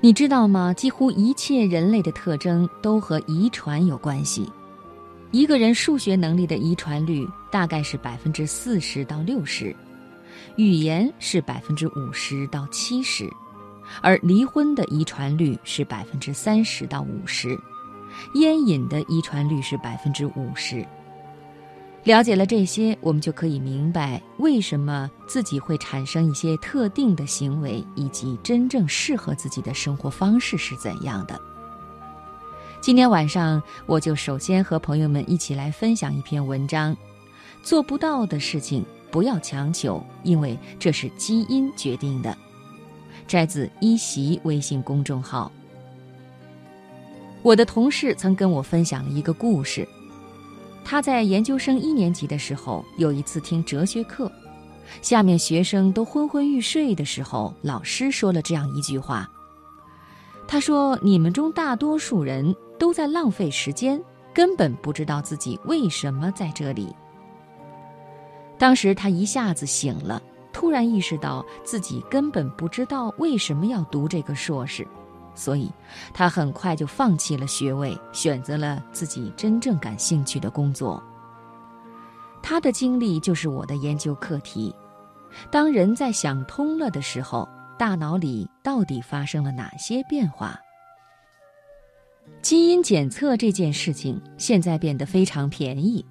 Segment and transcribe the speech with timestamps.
[0.00, 0.72] 你知道吗？
[0.72, 4.48] 几乎一切人类的特征都和遗传有关系。
[5.32, 9.74] 一个人数学能力的遗传率大概是百分之四十到六十，
[10.54, 13.28] 语言是百分之五十到七十，
[14.00, 17.58] 而离婚的遗传率是百分之三十到五十，
[18.34, 20.86] 烟瘾的遗传率是百分之五十。
[22.08, 31.38] 了解了这些，我们就可以明白为什么自己会产生一些特定的行为，以及真正适合自己的生活方式是怎样的。
[32.80, 36.96] 今天晚上，我就首先和朋友们一起来分享一篇文章：
[37.62, 42.34] 做不到的事情不要强求，因为这是基因决定的。
[43.26, 45.52] 摘自一席微信公众号。
[47.42, 49.86] 我的同事曾跟我分享了一个故事。
[50.90, 54.32] 他在研究生一年级的时候，有一次听哲学课，
[55.02, 59.28] 下面学生都昏昏欲睡的时候，老师说了这样一句话。
[60.46, 66.88] 他说：“你们中大多数人都在浪费时间，根本不知道自己为什么在这里。”
[68.56, 70.22] 当时他一下子醒了，
[70.54, 74.88] 突然意识到自己根本不知道为什么要读这个硕士。
[75.38, 75.70] 所以，
[76.12, 81.00] 他很快就放弃了学位，选择了自己真正感兴趣的工作。
[82.42, 84.74] 他的经历就是我的研究课题。
[85.48, 90.58] 当人在想通了的时候，大脑里到底发生了哪些变化？
[92.42, 96.04] 基因检测这件事情现在变得非常便宜。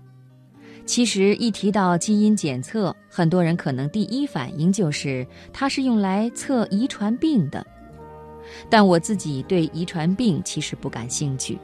[0.86, 7.66] 其实，一提到基因检测，很多人可能第一反应就是它是用来测遗传病的。
[8.70, 11.58] 但我自己对遗传病其实不感兴趣，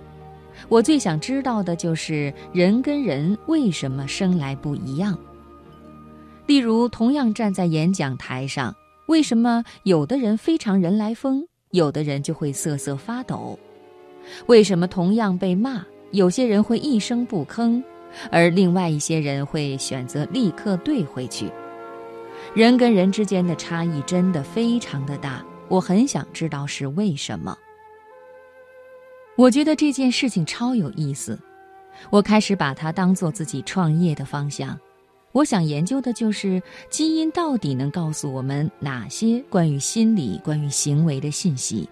[0.69, 5.17] 我最想知道的就是人跟人为什么生来不一样。
[6.45, 8.75] 例如，同样站在演讲台上，
[9.07, 13.57] 为什么有的人非常人来疯，有的人就会瑟瑟发抖？
[14.47, 17.81] 为什么同样被骂，有些人会一声不吭，
[18.29, 21.49] 而另外一些人会选择立刻怼回去？
[22.53, 25.43] 人跟人之间的差异真的非常的大。
[25.73, 27.57] 我很想知道是为什么。
[29.35, 31.39] 我觉得这件事情超有意思，
[32.11, 34.79] 我开始把它当做自己创业的方向。
[35.31, 36.61] 我想研究的就是
[36.91, 41.89] 基因到底能告诉我们哪些关于心理、关于行为的信息。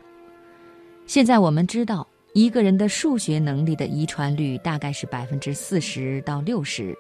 [1.07, 6.95] 现在我们知道，一个人的数学能力的遗传率大概是百分之四十到六十，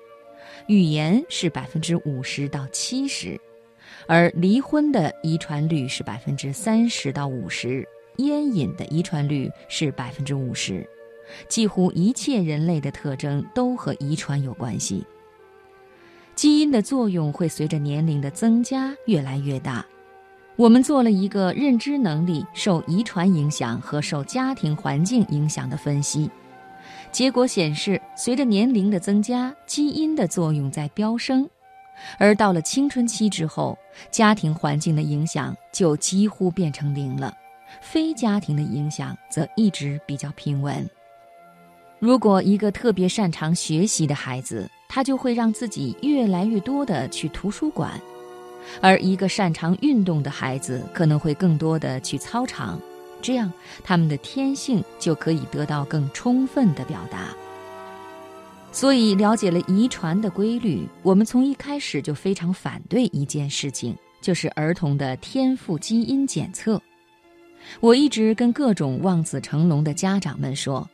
[0.65, 3.39] 语言是百分之五十到七十。
[4.07, 10.87] 而离婚的遗传率是百分之三十到五十，烟瘾的遗传率是百分之五十，
[11.47, 15.05] 几乎一切人类的特征都和遗传有关系。
[16.35, 19.85] 基因的作用会随着年龄的增加越来越大。
[20.57, 26.29] 我们做了一个认知能力受遗传影响和受家庭环境影响的分析，
[27.11, 31.49] 结果显示，随着年龄的增加，基因的作用在飙升。
[32.17, 33.77] 而到了青春期之后，
[34.09, 37.33] 家庭环境的影响就几乎变成零了，
[37.81, 40.89] 非家庭的影响则一直比较平稳。
[41.99, 47.91] 如果一个特别擅长学习的孩子，他就会让自己越来越多的去图书馆；
[48.81, 52.81] 而一个擅长运动的孩子，可能会更多的去操场，
[53.21, 53.53] 这样
[53.83, 57.27] 他们的天性就可以得到更充分的表达。
[58.71, 66.81] 所以，了解了遗传的规律，我们从一开始就非常反对一件事情，就是儿童的天赋基因检测。
[67.79, 70.89] 我一直跟各种望子成龙的家长们说，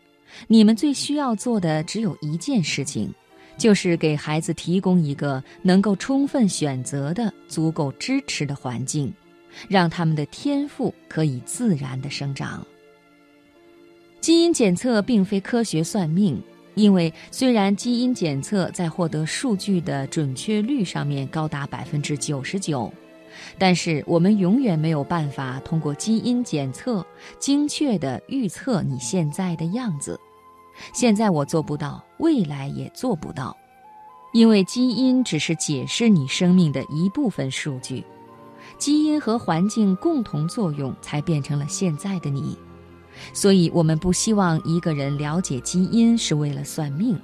[0.47, 3.13] 你们最需要做的只有一件事情，
[3.57, 9.13] 就是给孩子提供一个能够充分选择的、足够支持的环境，
[9.69, 12.65] 让他们的天赋可以自然的生长。
[14.19, 16.41] 基因检测并非科学算命。
[16.77, 22.93] 因为虽然基因检测在获得数据的准确率上面高达百分之九十九，
[23.57, 27.03] 但是我们永远没有办法通过基因检测
[27.39, 30.19] 精确地预测你现在的样子。
[30.93, 33.57] 现在我做不到，未来也做不到，
[34.31, 38.03] 因为基因只是解释你生命的一部分数据，
[38.77, 42.55] 基因和环境共同作用才变成了现在的你。
[43.33, 47.17] 所以，我们不希望一个人了解基因是为了算命。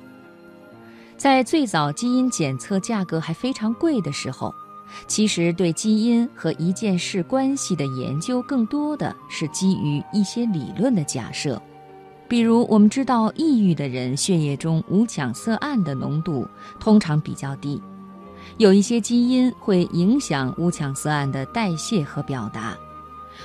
[1.18, 4.54] 在最早基因检测价格还非常贵的时候，
[5.08, 11.62] 其实对基因和一件事关系的研究更多的是基于一些理论的假设。
[12.28, 16.48] 比如，我们知道抑郁的人血液中五羟色胺的浓度
[16.80, 17.82] 通常比较低，
[18.58, 22.76] 有一些基因会影响五羟色胺的代谢和表达。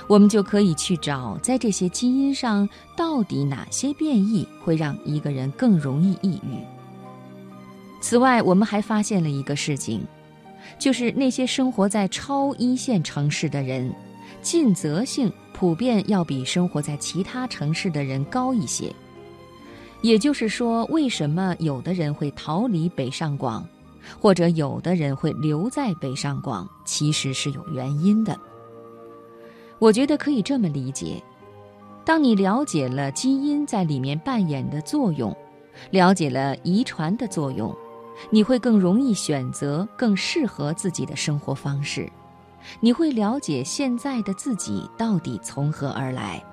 [0.07, 6.59] 我们就可以去找在这些基因上到底哪些变异会让一个人更容易抑郁。
[8.01, 10.01] 此外，我们还发现了一个事情，
[10.77, 13.93] 就是那些生活在超一线城市的人，
[14.41, 18.93] 尽责性普遍要比生活在其他城市的人高一些。
[20.01, 23.67] 也就是说，为什么有的人会逃离北上广，
[24.17, 28.39] 或者有的人会留在北上广，其实是有原因的。
[29.79, 31.21] 我觉得可以这么理解：
[32.05, 35.35] 当你了解了基因在里面扮演的作用，
[35.91, 37.73] 了解了遗传的作用，
[38.29, 42.11] 你会更容易选择更适合自己的生活方式。
[42.81, 46.43] 你会了解现在的自己到底从何而来。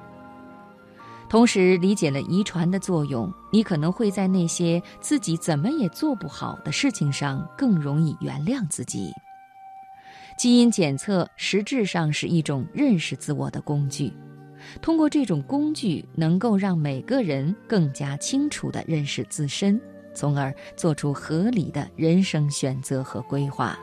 [1.29, 9.11] 同时理解了遗传的作用，你可能会在那些自己怎么也做不好的事情上更容易原谅自己。
[10.37, 14.13] 基因检测实质上是一种认识自我的工具，
[14.83, 19.81] 通过这种工具，能够让每个人更加清楚地认识自身，
[20.15, 23.79] 从而做出合理的人生选择和规划。